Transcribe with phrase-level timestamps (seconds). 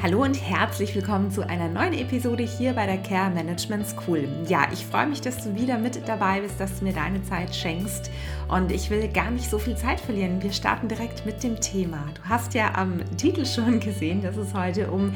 [0.00, 4.28] Hallo und herzlich willkommen zu einer neuen Episode hier bei der Care Management School.
[4.46, 7.52] Ja, ich freue mich, dass du wieder mit dabei bist, dass du mir deine Zeit
[7.52, 8.08] schenkst.
[8.46, 10.40] Und ich will gar nicht so viel Zeit verlieren.
[10.40, 12.04] Wir starten direkt mit dem Thema.
[12.14, 15.12] Du hast ja am Titel schon gesehen, dass es heute um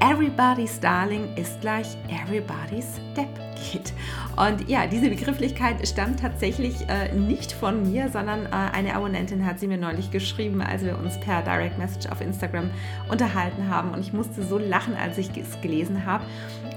[0.00, 3.92] Everybody's Darling ist gleich Everybody's Depp geht.
[4.36, 9.60] Und ja, diese Begrifflichkeit stammt tatsächlich äh, nicht von mir, sondern äh, eine Abonnentin hat
[9.60, 12.70] sie mir neulich geschrieben, als wir uns per Direct Message auf Instagram
[13.10, 13.90] unterhalten haben.
[13.90, 16.24] Und ich musste so lachen, als ich es gelesen habe.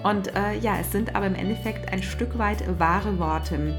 [0.04, 3.76] Und äh, ja, es sind aber im Endeffekt ein Stück weit wahre Worte.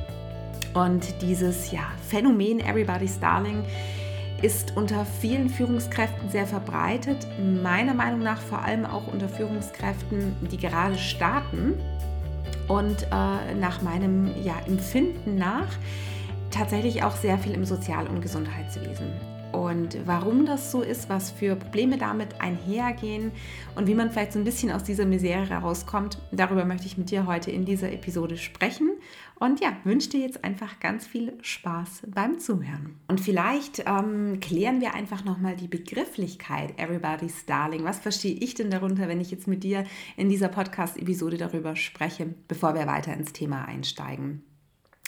[0.75, 3.65] Und dieses ja, Phänomen Everybody's Darling
[4.43, 7.27] ist unter vielen Führungskräften sehr verbreitet.
[7.63, 11.75] Meiner Meinung nach vor allem auch unter Führungskräften, die gerade starten
[12.69, 15.69] und äh, nach meinem ja, Empfinden nach
[16.51, 19.13] tatsächlich auch sehr viel im Sozial- und Gesundheitswesen.
[19.53, 23.33] Und warum das so ist, was für Probleme damit einhergehen
[23.77, 27.11] und wie man vielleicht so ein bisschen aus dieser Misere herauskommt, darüber möchte ich mit
[27.11, 28.91] dir heute in dieser Episode sprechen.
[29.39, 32.97] Und ja, wünsche dir jetzt einfach ganz viel Spaß beim Zuhören.
[33.07, 37.85] Und vielleicht ähm, klären wir einfach nochmal die Begrifflichkeit Everybody's Darling.
[37.85, 39.85] Was verstehe ich denn darunter, wenn ich jetzt mit dir
[40.17, 44.43] in dieser Podcast-Episode darüber spreche, bevor wir weiter ins Thema einsteigen?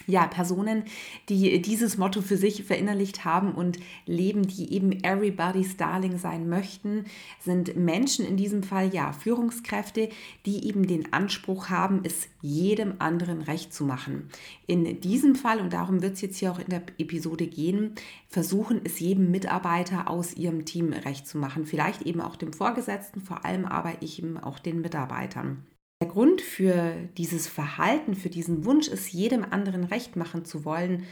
[0.07, 0.85] Ja, Personen,
[1.29, 7.05] die dieses Motto für sich verinnerlicht haben und leben, die eben everybody's darling sein möchten,
[7.41, 10.09] sind Menschen in diesem Fall, ja, Führungskräfte,
[10.47, 14.29] die eben den Anspruch haben, es jedem anderen recht zu machen.
[14.67, 17.95] In diesem Fall, und darum wird es jetzt hier auch in der Episode gehen,
[18.29, 21.67] versuchen es jedem Mitarbeiter aus ihrem Team recht zu machen.
[21.67, 25.65] Vielleicht eben auch dem Vorgesetzten, vor allem aber eben auch den Mitarbeitern.
[26.03, 31.05] Der Grund für dieses Verhalten, für diesen Wunsch, es jedem anderen recht machen zu wollen,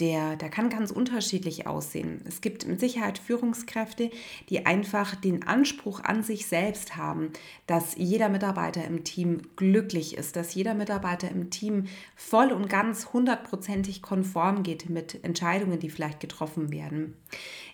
[0.00, 2.22] der, der kann ganz unterschiedlich aussehen.
[2.26, 4.10] Es gibt mit Sicherheit Führungskräfte,
[4.48, 7.30] die einfach den Anspruch an sich selbst haben,
[7.68, 11.84] dass jeder Mitarbeiter im Team glücklich ist, dass jeder Mitarbeiter im Team
[12.16, 17.14] voll und ganz hundertprozentig konform geht mit Entscheidungen, die vielleicht getroffen werden.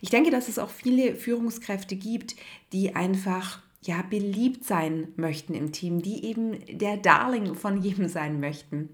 [0.02, 2.36] Ich denke, dass es auch viele Führungskräfte gibt,
[2.74, 8.40] die einfach ja, beliebt sein möchten im Team, die eben der Darling von jedem sein
[8.40, 8.88] möchten,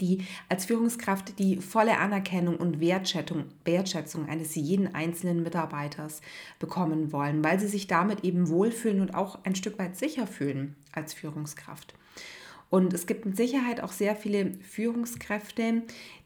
[0.00, 6.20] die als Führungskraft die volle Anerkennung und Wertschätzung, Wertschätzung eines jeden einzelnen Mitarbeiters
[6.58, 10.74] bekommen wollen, weil sie sich damit eben wohlfühlen und auch ein Stück weit sicher fühlen
[10.92, 11.94] als Führungskraft.
[12.68, 15.82] Und es gibt mit Sicherheit auch sehr viele Führungskräfte,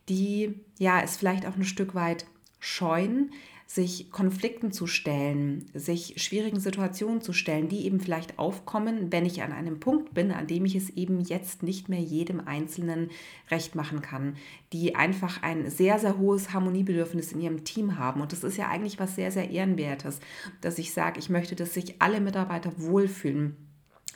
[0.09, 2.25] die ja es vielleicht auch ein Stück weit
[2.60, 3.32] scheuen,
[3.66, 9.43] sich Konflikten zu stellen, sich schwierigen Situationen zu stellen, die eben vielleicht aufkommen, wenn ich
[9.43, 13.10] an einem Punkt bin, an dem ich es eben jetzt nicht mehr jedem Einzelnen
[13.50, 14.37] recht machen kann,
[14.72, 18.21] die einfach ein sehr, sehr hohes Harmoniebedürfnis in ihrem Team haben.
[18.21, 20.21] Und das ist ja eigentlich was sehr, sehr Ehrenwertes,
[20.60, 23.56] dass ich sage, ich möchte, dass sich alle Mitarbeiter wohlfühlen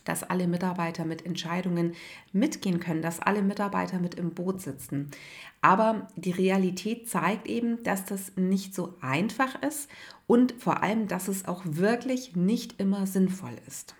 [0.04, 1.94] dass alle Mitarbeiter mit Entscheidungen
[2.32, 5.10] mitgehen können, dass alle Mitarbeiter mit im Boot sitzen.
[5.60, 9.88] Aber die Realität zeigt eben, dass das nicht so einfach ist
[10.26, 13.94] und vor allem, dass es auch wirklich nicht immer sinnvoll ist.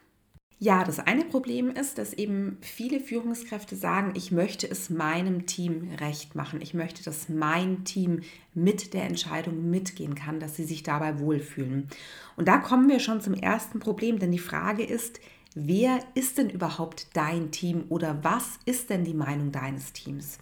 [0.63, 5.91] Ja, das eine Problem ist, dass eben viele Führungskräfte sagen, ich möchte es meinem Team
[5.99, 6.61] recht machen.
[6.61, 8.21] Ich möchte, dass mein Team
[8.53, 11.89] mit der Entscheidung mitgehen kann, dass sie sich dabei wohlfühlen.
[12.37, 15.19] Und da kommen wir schon zum ersten Problem, denn die Frage ist,
[15.55, 20.39] wer ist denn überhaupt dein Team oder was ist denn die Meinung deines Teams?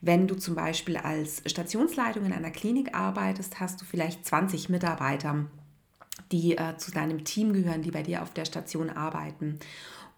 [0.00, 5.46] Wenn du zum Beispiel als Stationsleitung in einer Klinik arbeitest, hast du vielleicht 20 Mitarbeiter,
[6.32, 9.58] die äh, zu deinem Team gehören, die bei dir auf der Station arbeiten.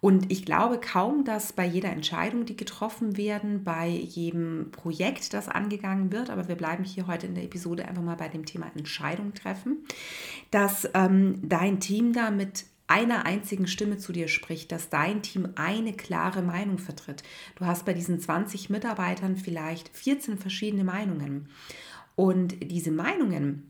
[0.01, 5.49] Und ich glaube kaum, dass bei jeder Entscheidung, die getroffen werden, bei jedem Projekt, das
[5.49, 8.71] angegangen wird, aber wir bleiben hier heute in der Episode einfach mal bei dem Thema
[8.75, 9.83] Entscheidung treffen,
[10.51, 15.49] dass ähm, dein Team da mit einer einzigen Stimme zu dir spricht, dass dein Team
[15.55, 17.21] eine klare Meinung vertritt.
[17.55, 21.49] Du hast bei diesen 20 Mitarbeitern vielleicht 14 verschiedene Meinungen.
[22.15, 23.68] Und diese Meinungen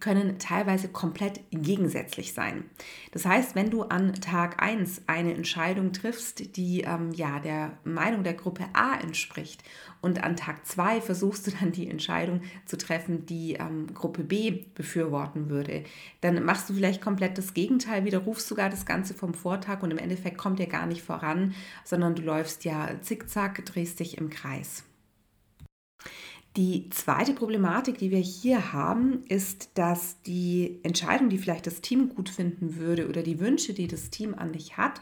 [0.00, 2.64] können teilweise komplett gegensätzlich sein.
[3.12, 8.24] Das heißt, wenn du an Tag 1 eine Entscheidung triffst, die ähm, ja der Meinung
[8.24, 9.62] der Gruppe A entspricht
[10.00, 14.64] und an Tag 2 versuchst du dann die Entscheidung zu treffen, die ähm, Gruppe B
[14.74, 15.84] befürworten würde,
[16.20, 19.98] dann machst du vielleicht komplett das Gegenteil, widerrufst sogar das Ganze vom Vortag und im
[19.98, 21.54] Endeffekt kommt ihr gar nicht voran,
[21.84, 24.84] sondern du läufst ja zickzack, drehst dich im Kreis.
[26.58, 32.08] Die zweite Problematik, die wir hier haben, ist, dass die Entscheidung, die vielleicht das Team
[32.08, 35.00] gut finden würde oder die Wünsche, die das Team an dich hat,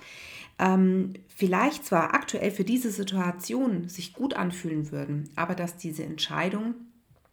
[0.58, 6.74] ähm, vielleicht zwar aktuell für diese Situation sich gut anfühlen würden, aber dass diese Entscheidung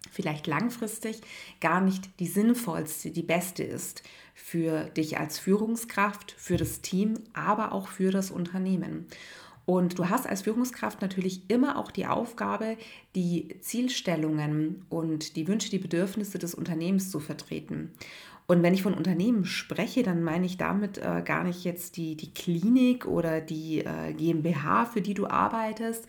[0.09, 1.19] vielleicht langfristig
[1.59, 4.03] gar nicht die sinnvollste, die beste ist
[4.33, 9.05] für dich als Führungskraft, für das Team, aber auch für das Unternehmen.
[9.65, 12.77] Und du hast als Führungskraft natürlich immer auch die Aufgabe,
[13.15, 17.91] die Zielstellungen und die Wünsche, die Bedürfnisse des Unternehmens zu vertreten.
[18.45, 22.15] Und wenn ich von Unternehmen spreche, dann meine ich damit äh, gar nicht jetzt die,
[22.15, 26.07] die Klinik oder die äh, GmbH, für die du arbeitest,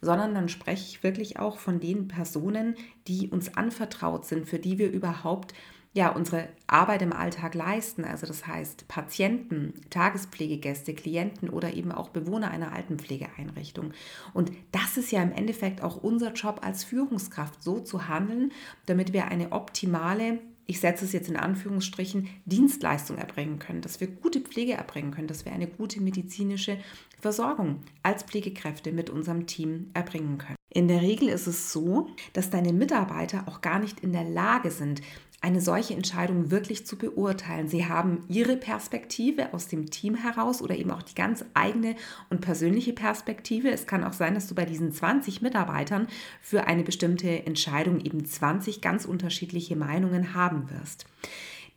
[0.00, 4.78] sondern dann spreche ich wirklich auch von den Personen, die uns anvertraut sind, für die
[4.78, 5.52] wir überhaupt
[5.94, 8.04] ja, unsere Arbeit im Alltag leisten.
[8.04, 13.92] Also das heißt Patienten, Tagespflegegäste, Klienten oder eben auch Bewohner einer Altenpflegeeinrichtung.
[14.34, 18.50] Und das ist ja im Endeffekt auch unser Job als Führungskraft, so zu handeln,
[18.86, 24.06] damit wir eine optimale ich setze es jetzt in Anführungsstrichen, Dienstleistung erbringen können, dass wir
[24.06, 26.78] gute Pflege erbringen können, dass wir eine gute medizinische
[27.24, 30.58] Versorgung als Pflegekräfte mit unserem Team erbringen können.
[30.68, 34.70] In der Regel ist es so, dass deine Mitarbeiter auch gar nicht in der Lage
[34.70, 35.00] sind,
[35.40, 37.66] eine solche Entscheidung wirklich zu beurteilen.
[37.66, 41.96] Sie haben ihre Perspektive aus dem Team heraus oder eben auch die ganz eigene
[42.28, 43.70] und persönliche Perspektive.
[43.70, 46.08] Es kann auch sein, dass du bei diesen 20 Mitarbeitern
[46.42, 51.06] für eine bestimmte Entscheidung eben 20 ganz unterschiedliche Meinungen haben wirst.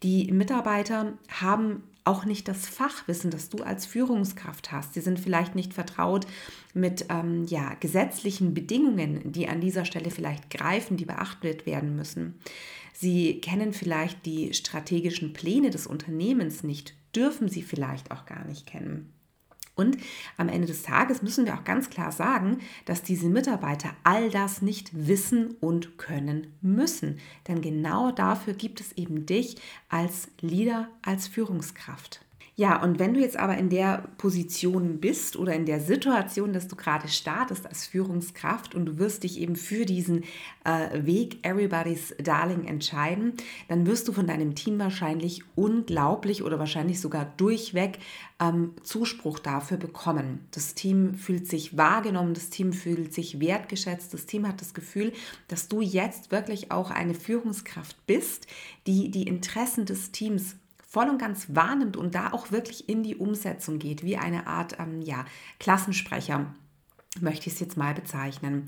[0.03, 4.93] Die Mitarbeiter haben auch nicht das Fachwissen, das du als Führungskraft hast.
[4.93, 6.25] Sie sind vielleicht nicht vertraut
[6.73, 12.39] mit ähm, ja, gesetzlichen Bedingungen, die an dieser Stelle vielleicht greifen, die beachtet werden müssen.
[12.93, 18.65] Sie kennen vielleicht die strategischen Pläne des Unternehmens nicht, dürfen sie vielleicht auch gar nicht
[18.65, 19.13] kennen.
[19.77, 19.97] Und
[20.35, 24.61] am Ende des Tages müssen wir auch ganz klar sagen, dass diese Mitarbeiter all das
[24.61, 27.19] nicht wissen und können müssen.
[27.47, 29.55] Denn genau dafür gibt es eben dich
[29.87, 32.26] als Leader, als Führungskraft.
[32.59, 36.67] Ja, und wenn du jetzt aber in der Position bist oder in der Situation, dass
[36.67, 40.23] du gerade startest als Führungskraft und du wirst dich eben für diesen
[40.63, 43.33] äh, Weg Everybody's Darling entscheiden,
[43.67, 47.99] dann wirst du von deinem Team wahrscheinlich unglaublich oder wahrscheinlich sogar durchweg
[48.39, 50.47] ähm, Zuspruch dafür bekommen.
[50.49, 55.13] Das Team fühlt sich wahrgenommen, das Team fühlt sich wertgeschätzt, das Team hat das Gefühl,
[55.47, 58.47] dass du jetzt wirklich auch eine Führungskraft bist,
[58.87, 60.55] die die Interessen des Teams
[60.87, 64.79] voll und ganz wahrnimmt und da auch wirklich in die Umsetzung geht, wie eine Art
[64.79, 65.25] ähm, ja,
[65.59, 66.53] Klassensprecher,
[67.19, 68.65] möchte ich es jetzt mal bezeichnen.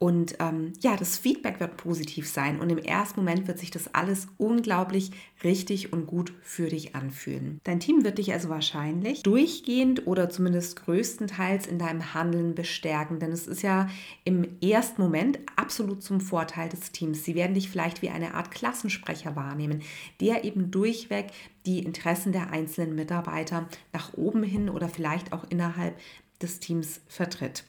[0.00, 3.94] Und ähm, ja, das Feedback wird positiv sein und im ersten Moment wird sich das
[3.94, 5.10] alles unglaublich
[5.42, 7.60] richtig und gut für dich anfühlen.
[7.64, 13.32] Dein Team wird dich also wahrscheinlich durchgehend oder zumindest größtenteils in deinem Handeln bestärken, denn
[13.32, 13.88] es ist ja
[14.22, 17.24] im ersten Moment absolut zum Vorteil des Teams.
[17.24, 19.82] Sie werden dich vielleicht wie eine Art Klassensprecher wahrnehmen,
[20.20, 21.32] der eben durchweg
[21.66, 25.98] die Interessen der einzelnen Mitarbeiter nach oben hin oder vielleicht auch innerhalb
[26.40, 27.64] des Teams vertritt.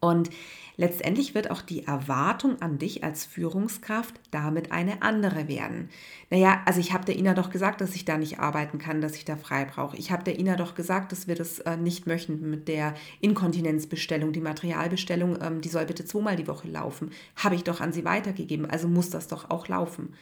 [0.00, 0.30] Und
[0.76, 5.90] letztendlich wird auch die Erwartung an dich als Führungskraft damit eine andere werden.
[6.30, 9.16] Naja, also ich habe der Ina doch gesagt, dass ich da nicht arbeiten kann, dass
[9.16, 9.96] ich da frei brauche.
[9.96, 14.32] Ich habe der Ina doch gesagt, dass wir das äh, nicht möchten mit der Inkontinenzbestellung.
[14.32, 17.10] Die Materialbestellung, ähm, die soll bitte zweimal die Woche laufen.
[17.36, 20.14] Habe ich doch an sie weitergegeben, also muss das doch auch laufen.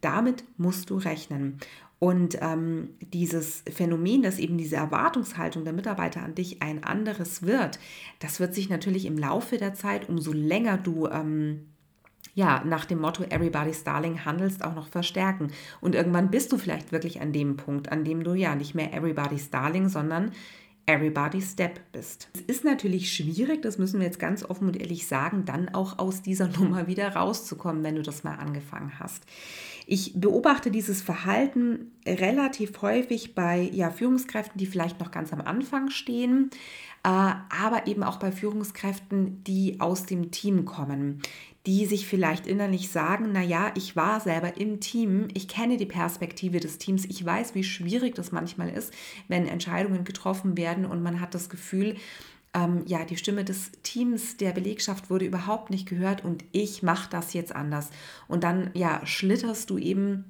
[0.00, 1.58] Damit musst du rechnen.
[1.98, 7.78] Und ähm, dieses Phänomen, dass eben diese Erwartungshaltung der Mitarbeiter an dich ein anderes wird,
[8.18, 11.68] das wird sich natürlich im Laufe der Zeit, umso länger du ähm,
[12.34, 15.52] ja, nach dem Motto Everybody's Darling handelst, auch noch verstärken.
[15.80, 18.92] Und irgendwann bist du vielleicht wirklich an dem Punkt, an dem du ja nicht mehr
[18.92, 20.32] Everybody's Darling, sondern
[20.86, 22.28] Everybody's Step bist.
[22.34, 25.98] Es ist natürlich schwierig, das müssen wir jetzt ganz offen und ehrlich sagen, dann auch
[25.98, 29.24] aus dieser Nummer wieder rauszukommen, wenn du das mal angefangen hast.
[29.88, 35.90] Ich beobachte dieses Verhalten relativ häufig bei ja, Führungskräften, die vielleicht noch ganz am Anfang
[35.90, 36.50] stehen,
[37.06, 41.22] aber eben auch bei Führungskräften, die aus dem Team kommen,
[41.64, 46.58] die sich vielleicht innerlich sagen, naja, ich war selber im Team, ich kenne die Perspektive
[46.58, 48.92] des Teams, ich weiß, wie schwierig das manchmal ist,
[49.28, 51.94] wenn Entscheidungen getroffen werden und man hat das Gefühl,
[52.54, 57.08] ähm, ja, die Stimme des Teams, der Belegschaft wurde überhaupt nicht gehört und ich mache
[57.08, 57.90] das jetzt anders.
[58.26, 60.24] Und dann, ja, schlitterst du eben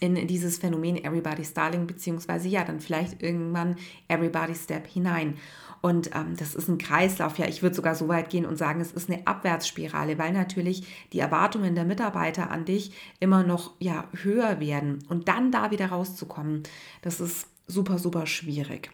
[0.00, 3.76] in dieses Phänomen Everybody's Darling, beziehungsweise ja, dann vielleicht irgendwann
[4.08, 5.34] Everybody's Step hinein.
[5.82, 8.80] Und ähm, das ist ein Kreislauf, ja, ich würde sogar so weit gehen und sagen,
[8.80, 14.04] es ist eine Abwärtsspirale, weil natürlich die Erwartungen der Mitarbeiter an dich immer noch ja,
[14.22, 15.04] höher werden.
[15.08, 16.62] Und dann da wieder rauszukommen,
[17.02, 18.92] das ist super, super schwierig.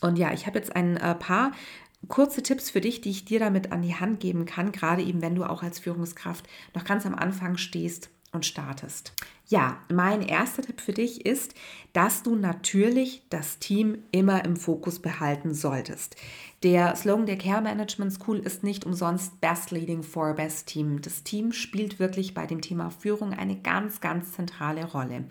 [0.00, 1.50] Und ja, ich habe jetzt ein äh, paar
[2.06, 5.22] kurze Tipps für dich, die ich dir damit an die Hand geben kann, gerade eben
[5.22, 9.12] wenn du auch als Führungskraft noch ganz am Anfang stehst und startest.
[9.48, 11.54] Ja, mein erster Tipp für dich ist,
[11.92, 16.16] dass du natürlich das Team immer im Fokus behalten solltest.
[16.62, 21.00] Der Slogan der Care Management School ist nicht umsonst Best Leading for Best Team.
[21.00, 25.24] Das Team spielt wirklich bei dem Thema Führung eine ganz, ganz zentrale Rolle.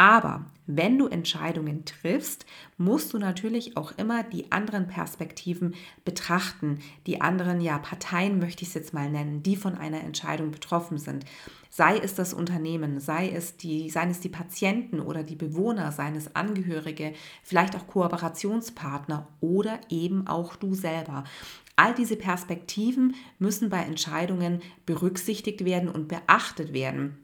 [0.00, 5.74] Aber wenn du Entscheidungen triffst, musst du natürlich auch immer die anderen Perspektiven
[6.04, 10.52] betrachten, die anderen ja Parteien möchte ich es jetzt mal nennen, die von einer Entscheidung
[10.52, 11.24] betroffen sind.
[11.68, 16.14] Sei es das Unternehmen, sei es die, seien es die Patienten oder die Bewohner, seien
[16.14, 17.12] es Angehörige,
[17.42, 21.24] vielleicht auch Kooperationspartner oder eben auch du selber.
[21.74, 27.18] All diese Perspektiven müssen bei Entscheidungen berücksichtigt werden und beachtet werden.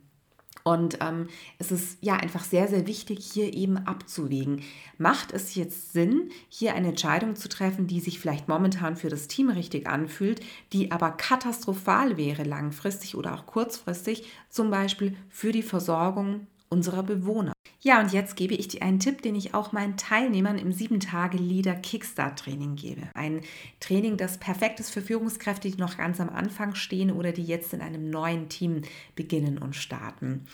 [0.66, 1.28] Und ähm,
[1.59, 4.62] es ist ja einfach sehr, sehr wichtig, hier eben abzuwägen.
[4.97, 9.28] Macht es jetzt Sinn, hier eine Entscheidung zu treffen, die sich vielleicht momentan für das
[9.28, 10.40] Team richtig anfühlt,
[10.73, 17.52] die aber katastrophal wäre langfristig oder auch kurzfristig, zum Beispiel für die Versorgung unserer Bewohner?
[17.87, 21.75] Ja, und jetzt gebe ich dir einen Tipp, den ich auch meinen Teilnehmern im 7-Tage-Leader
[21.75, 23.03] Kickstart-Training gebe.
[23.12, 23.43] Ein
[23.79, 27.75] Training, das perfekt ist für Führungskräfte, die noch ganz am Anfang stehen oder die jetzt
[27.75, 28.81] in einem neuen Team
[29.17, 30.47] beginnen und starten.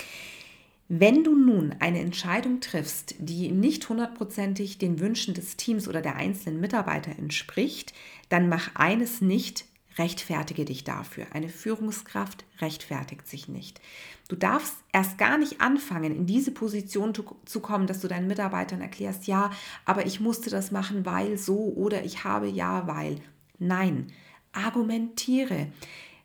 [0.88, 6.16] Wenn du nun eine Entscheidung triffst, die nicht hundertprozentig den Wünschen des Teams oder der
[6.16, 7.94] einzelnen Mitarbeiter entspricht,
[8.28, 9.66] dann mach eines nicht,
[10.00, 11.26] rechtfertige dich dafür.
[11.32, 13.80] Eine Führungskraft rechtfertigt sich nicht.
[14.28, 17.12] Du darfst erst gar nicht anfangen, in diese Position
[17.44, 19.50] zu kommen, dass du deinen Mitarbeitern erklärst, ja,
[19.84, 23.20] aber ich musste das machen, weil so oder ich habe ja, weil.
[23.58, 24.06] Nein,
[24.52, 25.68] argumentiere.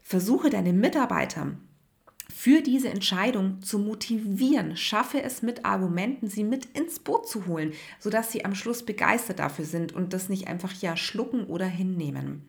[0.01, 1.57] Versuche deine Mitarbeiter
[2.33, 4.77] für diese Entscheidung zu motivieren.
[4.77, 9.39] Schaffe es mit Argumenten, sie mit ins Boot zu holen, sodass sie am Schluss begeistert
[9.39, 12.47] dafür sind und das nicht einfach ja schlucken oder hinnehmen.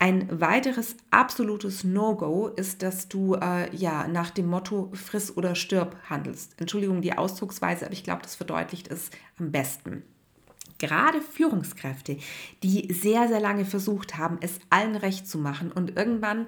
[0.00, 5.96] Ein weiteres absolutes No-Go ist, dass du äh, ja nach dem Motto friss oder stirb
[6.08, 6.54] handelst.
[6.58, 10.04] Entschuldigung die Ausdrucksweise, aber ich glaube, das verdeutlicht es am besten.
[10.78, 12.18] Gerade Führungskräfte,
[12.62, 16.46] die sehr, sehr lange versucht haben, es allen recht zu machen und irgendwann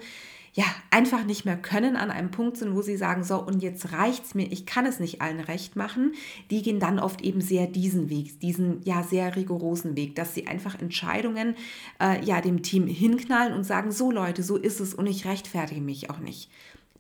[0.53, 3.93] ja, einfach nicht mehr können, an einem Punkt sind, wo sie sagen, so, und jetzt
[3.93, 6.15] reicht's mir, ich kann es nicht allen recht machen,
[6.51, 10.49] die gehen dann oft eben sehr diesen Weg, diesen ja sehr rigorosen Weg, dass sie
[10.49, 11.55] einfach Entscheidungen
[12.01, 15.81] äh, ja dem Team hinknallen und sagen, so Leute, so ist es und ich rechtfertige
[15.81, 16.51] mich auch nicht.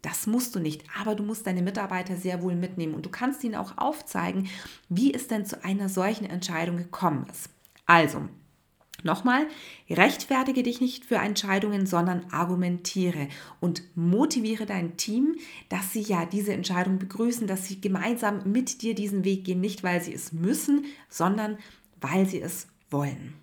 [0.02, 3.44] Das musst du nicht, aber du musst deine Mitarbeiter sehr wohl mitnehmen und du kannst
[3.44, 4.48] ihnen auch aufzeigen,
[4.88, 7.50] wie es denn zu einer solchen Entscheidung gekommen ist.
[7.84, 8.28] Also,
[9.02, 9.46] Nochmal,
[9.88, 13.28] rechtfertige dich nicht für Entscheidungen, sondern argumentiere
[13.60, 15.36] und motiviere dein Team,
[15.68, 19.82] dass sie ja diese Entscheidung begrüßen, dass sie gemeinsam mit dir diesen Weg gehen, nicht
[19.82, 21.58] weil sie es müssen, sondern
[22.00, 23.34] weil sie es wollen.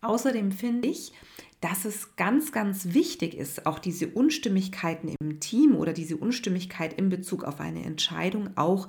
[0.00, 1.12] Außerdem finde ich,
[1.60, 7.08] dass es ganz, ganz wichtig ist, auch diese Unstimmigkeiten im Team oder diese Unstimmigkeit in
[7.08, 8.88] Bezug auf eine Entscheidung auch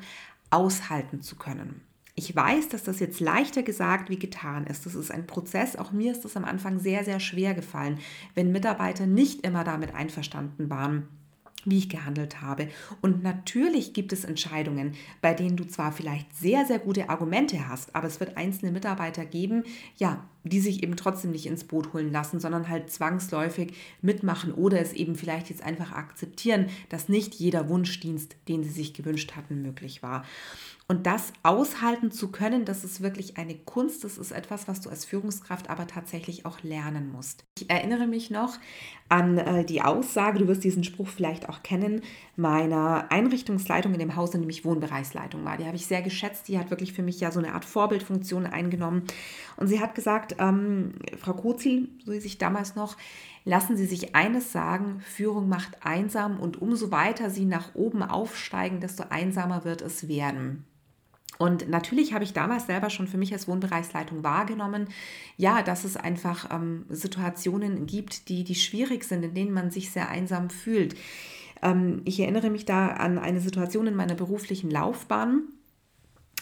[0.50, 1.82] aushalten zu können.
[2.16, 4.86] Ich weiß, dass das jetzt leichter gesagt wie getan ist.
[4.86, 5.76] Das ist ein Prozess.
[5.76, 8.00] Auch mir ist das am Anfang sehr, sehr schwer gefallen,
[8.36, 11.08] wenn Mitarbeiter nicht immer damit einverstanden waren
[11.66, 12.68] wie ich gehandelt habe.
[13.02, 17.96] Und natürlich gibt es Entscheidungen, bei denen du zwar vielleicht sehr, sehr gute Argumente hast,
[17.96, 19.64] aber es wird einzelne Mitarbeiter geben,
[19.98, 24.80] ja, die sich eben trotzdem nicht ins Boot holen lassen, sondern halt zwangsläufig mitmachen oder
[24.80, 29.62] es eben vielleicht jetzt einfach akzeptieren, dass nicht jeder Wunschdienst, den sie sich gewünscht hatten,
[29.62, 30.24] möglich war.
[30.86, 34.04] Und das aushalten zu können, das ist wirklich eine Kunst.
[34.04, 37.46] Das ist etwas, was du als Führungskraft aber tatsächlich auch lernen musst.
[37.58, 38.58] Ich erinnere mich noch
[39.08, 42.02] an äh, die Aussage, du wirst diesen Spruch vielleicht auch kennen,
[42.36, 45.58] meiner Einrichtungsleitung in dem Haus, in dem ich Wohnbereichsleitung war.
[45.58, 46.50] Die habe ich sehr geschätzt.
[46.50, 49.04] Die hat wirklich für mich ja so eine Art Vorbildfunktion eingenommen.
[49.56, 52.98] Und sie hat gesagt, ähm, Frau Kozil, so hieß ich damals noch,
[53.46, 58.80] lassen Sie sich eines sagen, Führung macht einsam und umso weiter Sie nach oben aufsteigen,
[58.80, 60.66] desto einsamer wird es werden.
[61.40, 64.88] Und natürlich habe ich damals selber schon für mich als Wohnbereichsleitung wahrgenommen,
[65.36, 69.92] ja, dass es einfach ähm, Situationen gibt, die, die schwierig sind, in denen man sich
[69.92, 70.96] sehr einsam fühlt.
[71.62, 75.44] Ähm, ich erinnere mich da an eine Situation in meiner beruflichen Laufbahn.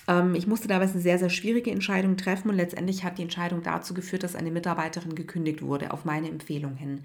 [0.08, 3.64] Ähm, ich musste damals eine sehr, sehr schwierige Entscheidung treffen und letztendlich hat die Entscheidung
[3.64, 7.02] dazu geführt, dass eine Mitarbeiterin gekündigt wurde, auf meine Empfehlung hin.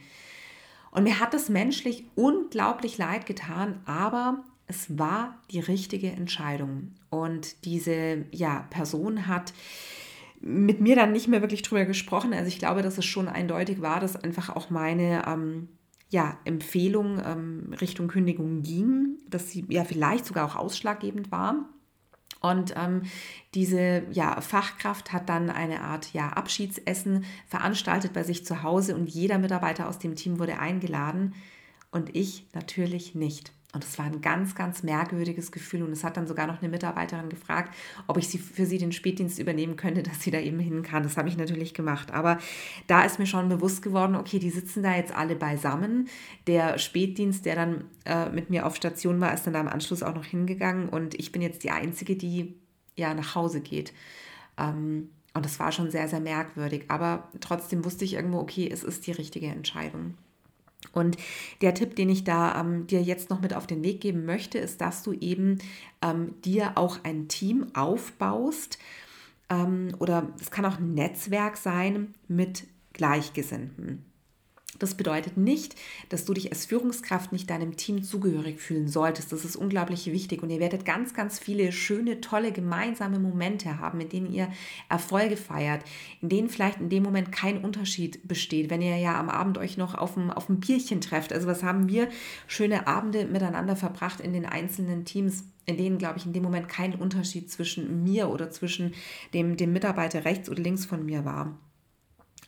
[0.90, 6.94] Und mir hat es menschlich unglaublich leid getan, aber es war die richtige Entscheidung.
[7.10, 9.52] Und diese ja, Person hat
[10.40, 12.32] mit mir dann nicht mehr wirklich drüber gesprochen.
[12.32, 15.68] Also ich glaube, dass es schon eindeutig war, dass einfach auch meine ähm,
[16.08, 21.68] ja, Empfehlung ähm, Richtung Kündigung ging, dass sie ja vielleicht sogar auch ausschlaggebend war.
[22.40, 23.02] Und ähm,
[23.54, 29.08] diese ja, Fachkraft hat dann eine Art ja, Abschiedsessen veranstaltet bei sich zu Hause und
[29.08, 31.34] jeder Mitarbeiter aus dem Team wurde eingeladen
[31.90, 33.55] und ich natürlich nicht.
[33.72, 35.82] Und es war ein ganz, ganz merkwürdiges Gefühl.
[35.82, 37.74] Und es hat dann sogar noch eine Mitarbeiterin gefragt,
[38.06, 41.02] ob ich sie für sie den Spätdienst übernehmen könnte, dass sie da eben hin kann.
[41.02, 42.10] Das habe ich natürlich gemacht.
[42.12, 42.38] Aber
[42.86, 46.08] da ist mir schon bewusst geworden, okay, die sitzen da jetzt alle beisammen.
[46.46, 50.02] Der Spätdienst, der dann äh, mit mir auf Station war, ist dann da im Anschluss
[50.02, 50.88] auch noch hingegangen.
[50.88, 52.54] Und ich bin jetzt die Einzige, die
[52.94, 53.92] ja nach Hause geht.
[54.56, 56.86] Ähm, und das war schon sehr, sehr merkwürdig.
[56.88, 60.14] Aber trotzdem wusste ich irgendwo, okay, es ist die richtige Entscheidung.
[60.92, 61.16] Und
[61.60, 64.58] der Tipp, den ich da ähm, dir jetzt noch mit auf den Weg geben möchte,
[64.58, 65.58] ist, dass du eben
[66.02, 68.78] ähm, dir auch ein Team aufbaust
[69.50, 74.04] ähm, oder es kann auch ein Netzwerk sein mit Gleichgesinnten.
[74.78, 75.74] Das bedeutet nicht,
[76.08, 79.32] dass du dich als Führungskraft nicht deinem Team zugehörig fühlen solltest.
[79.32, 84.00] Das ist unglaublich wichtig und ihr werdet ganz, ganz viele schöne, tolle gemeinsame Momente haben,
[84.00, 84.50] in denen ihr
[84.88, 85.82] Erfolge feiert,
[86.20, 89.76] in denen vielleicht in dem Moment kein Unterschied besteht, wenn ihr ja am Abend euch
[89.76, 91.32] noch auf dem, auf dem Bierchen trefft.
[91.32, 92.08] Also was haben wir
[92.46, 96.68] schöne Abende miteinander verbracht in den einzelnen Teams in denen, glaube ich, in dem Moment
[96.68, 98.94] kein Unterschied zwischen mir oder zwischen
[99.34, 101.58] dem, dem Mitarbeiter rechts oder links von mir war.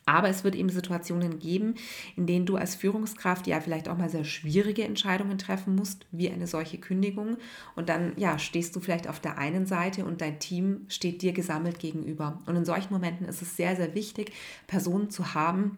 [0.09, 1.75] Aber es wird eben Situationen geben,
[2.15, 6.31] in denen du als Führungskraft ja vielleicht auch mal sehr schwierige Entscheidungen treffen musst, wie
[6.31, 7.37] eine solche Kündigung.
[7.75, 11.31] Und dann ja, stehst du vielleicht auf der einen Seite und dein Team steht dir
[11.31, 12.41] gesammelt gegenüber.
[12.47, 14.31] Und in solchen Momenten ist es sehr, sehr wichtig,
[14.65, 15.77] Personen zu haben,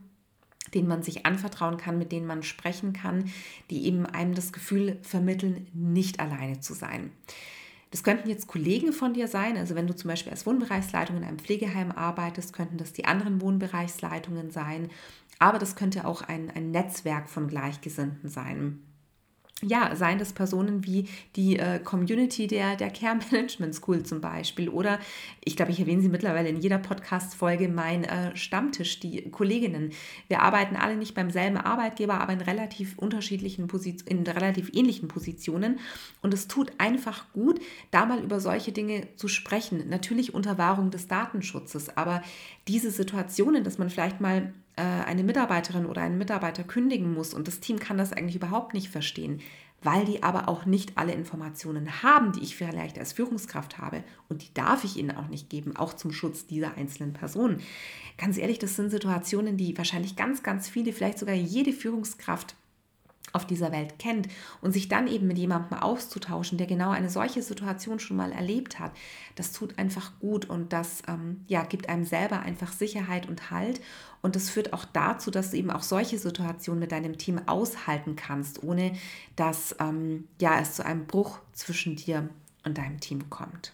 [0.74, 3.30] denen man sich anvertrauen kann, mit denen man sprechen kann,
[3.70, 7.12] die eben einem das Gefühl vermitteln, nicht alleine zu sein.
[7.92, 11.24] Das könnten jetzt Kollegen von dir sein, also wenn du zum Beispiel als Wohnbereichsleitung in
[11.24, 14.90] einem Pflegeheim arbeitest, könnten das die anderen Wohnbereichsleitungen sein,
[15.40, 18.80] aber das könnte auch ein, ein Netzwerk von Gleichgesinnten sein
[19.62, 24.70] ja, seien das Personen wie die äh, Community der, der Care Management School zum Beispiel.
[24.70, 25.00] Oder
[25.44, 29.92] ich glaube, ich erwähne sie mittlerweile in jeder Podcast-Folge, mein äh, Stammtisch, die Kolleginnen.
[30.28, 35.08] Wir arbeiten alle nicht beim selben Arbeitgeber, aber in relativ unterschiedlichen Positionen, in relativ ähnlichen
[35.08, 35.80] Positionen.
[36.22, 37.60] Und es tut einfach gut,
[37.92, 39.90] da mal über solche Dinge zu sprechen.
[39.90, 42.22] Natürlich unter Wahrung des Datenschutzes, aber
[42.68, 47.60] diese Situationen, dass man vielleicht mal eine Mitarbeiterin oder einen Mitarbeiter kündigen muss und das
[47.60, 49.42] Team kann das eigentlich überhaupt nicht verstehen,
[49.84, 54.44] weil die aber auch nicht alle Informationen haben, die ich vielleicht als Führungskraft habe und
[54.44, 57.62] die darf ich ihnen auch nicht geben, auch zum Schutz dieser einzelnen Personen.
[58.18, 62.56] Ganz ehrlich, das sind Situationen, die wahrscheinlich ganz, ganz viele, vielleicht sogar jede Führungskraft
[63.34, 64.28] auf dieser Welt kennt
[64.62, 68.80] und sich dann eben mit jemandem auszutauschen, der genau eine solche Situation schon mal erlebt
[68.80, 68.92] hat,
[69.36, 73.82] das tut einfach gut und das ähm, ja, gibt einem selber einfach Sicherheit und Halt
[74.22, 78.16] und das führt auch dazu, dass du eben auch solche Situationen mit deinem Team aushalten
[78.16, 78.94] kannst, ohne
[79.36, 82.30] dass ähm, ja, es zu einem Bruch zwischen dir
[82.64, 83.74] und deinem Team kommt.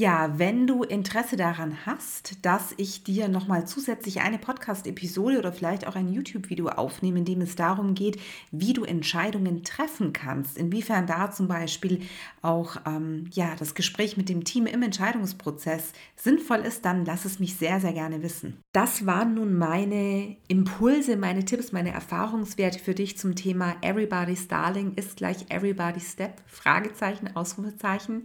[0.00, 5.88] Ja, wenn du Interesse daran hast, dass ich dir nochmal zusätzlich eine Podcast-Episode oder vielleicht
[5.88, 8.20] auch ein YouTube-Video aufnehme, in dem es darum geht,
[8.52, 12.02] wie du Entscheidungen treffen kannst, inwiefern da zum Beispiel
[12.42, 17.40] auch ähm, ja, das Gespräch mit dem Team im Entscheidungsprozess sinnvoll ist, dann lass es
[17.40, 18.60] mich sehr, sehr gerne wissen.
[18.72, 24.94] Das waren nun meine Impulse, meine Tipps, meine Erfahrungswerte für dich zum Thema Everybody's Darling
[24.94, 26.40] ist gleich Everybody's Step?
[26.46, 28.22] Fragezeichen, Ausrufezeichen.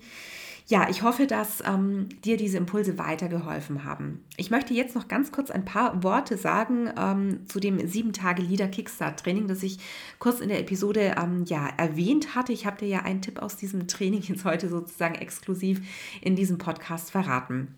[0.66, 4.24] Ja, ich hoffe, dass ähm, dir diese Impulse weitergeholfen haben.
[4.38, 9.62] Ich möchte jetzt noch ganz kurz ein paar Worte sagen ähm, zu dem 7-Tage-Leader-Kickstart-Training, das
[9.62, 9.80] ich
[10.20, 12.54] kurz in der Episode ähm, ja, erwähnt hatte.
[12.54, 15.82] Ich habe dir ja einen Tipp aus diesem Training jetzt heute sozusagen exklusiv
[16.22, 17.76] in diesem Podcast verraten.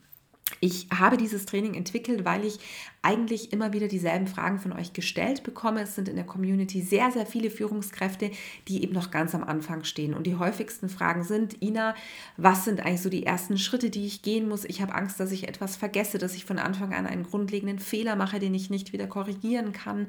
[0.61, 2.59] Ich habe dieses Training entwickelt, weil ich
[3.01, 5.81] eigentlich immer wieder dieselben Fragen von euch gestellt bekomme.
[5.81, 8.31] Es sind in der Community sehr, sehr viele Führungskräfte,
[8.67, 10.13] die eben noch ganz am Anfang stehen.
[10.13, 11.93] Und die häufigsten Fragen sind, Ina,
[12.37, 14.65] was sind eigentlich so die ersten Schritte, die ich gehen muss?
[14.65, 18.15] Ich habe Angst, dass ich etwas vergesse, dass ich von Anfang an einen grundlegenden Fehler
[18.15, 20.07] mache, den ich nicht wieder korrigieren kann.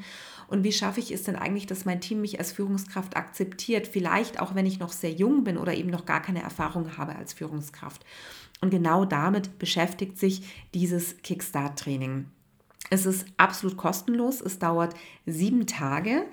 [0.48, 3.88] Und wie schaffe ich es denn eigentlich, dass mein Team mich als Führungskraft akzeptiert?
[3.88, 7.16] Vielleicht auch, wenn ich noch sehr jung bin oder eben noch gar keine Erfahrung habe
[7.16, 8.04] als Führungskraft.
[8.60, 10.42] Und genau damit beschäftigt sich
[10.74, 12.26] dieses Kickstart-Training.
[12.90, 14.40] Es ist absolut kostenlos.
[14.40, 14.94] Es dauert
[15.26, 16.24] sieben Tage.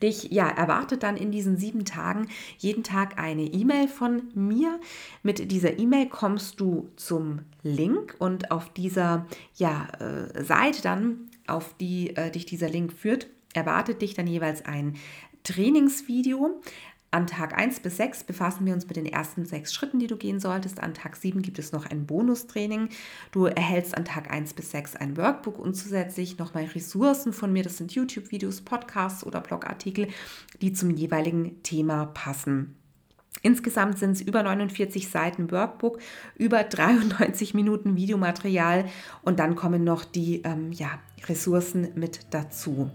[0.01, 4.79] Dich ja erwartet dann in diesen sieben Tagen jeden Tag eine E-Mail von mir.
[5.23, 9.25] Mit dieser E-Mail kommst du zum Link und auf dieser
[9.55, 14.63] ja, äh, Seite dann, auf die äh, dich dieser Link führt, erwartet dich dann jeweils
[14.65, 14.95] ein
[15.43, 16.61] Trainingsvideo,
[17.11, 20.15] an Tag 1 bis 6 befassen wir uns mit den ersten sechs Schritten, die du
[20.15, 20.79] gehen solltest.
[20.79, 22.89] An Tag 7 gibt es noch ein Bonustraining.
[23.31, 27.63] Du erhältst an Tag 1 bis 6 ein Workbook und zusätzlich nochmal Ressourcen von mir.
[27.63, 30.07] Das sind YouTube-Videos, Podcasts oder Blogartikel,
[30.61, 32.75] die zum jeweiligen Thema passen.
[33.41, 35.99] Insgesamt sind es über 49 Seiten Workbook,
[36.35, 38.85] über 93 Minuten Videomaterial
[39.21, 42.91] und dann kommen noch die ähm, ja, Ressourcen mit dazu.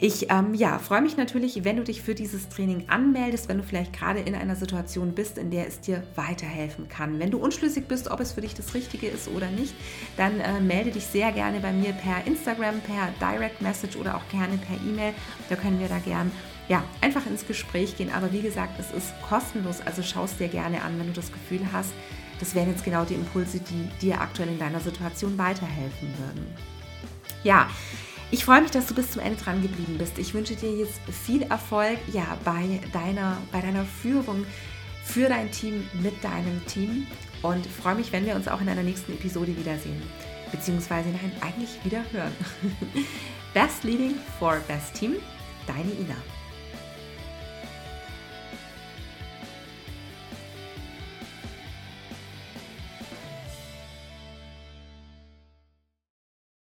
[0.00, 3.62] Ich ähm, ja, freue mich natürlich, wenn du dich für dieses Training anmeldest, wenn du
[3.62, 7.20] vielleicht gerade in einer Situation bist, in der es dir weiterhelfen kann.
[7.20, 9.74] Wenn du unschlüssig bist, ob es für dich das Richtige ist oder nicht,
[10.16, 14.28] dann äh, melde dich sehr gerne bei mir per Instagram, per Direct Message oder auch
[14.30, 15.14] gerne per E-Mail.
[15.48, 16.32] Da können wir da gern
[16.68, 18.10] ja, einfach ins Gespräch gehen.
[18.12, 21.32] Aber wie gesagt, es ist kostenlos, also schau es dir gerne an, wenn du das
[21.32, 21.92] Gefühl hast,
[22.40, 26.46] das wären jetzt genau die Impulse, die dir aktuell in deiner Situation weiterhelfen würden.
[27.44, 27.68] Ja,
[28.34, 30.18] ich freue mich, dass du bis zum Ende dran geblieben bist.
[30.18, 34.44] Ich wünsche dir jetzt viel Erfolg ja, bei, deiner, bei deiner Führung
[35.04, 37.06] für dein Team, mit deinem Team
[37.42, 40.02] und freue mich, wenn wir uns auch in einer nächsten Episode wiedersehen.
[40.50, 42.32] Beziehungsweise nein, eigentlich wieder hören.
[43.54, 45.14] Best Leading for Best Team,
[45.68, 46.16] deine Ina.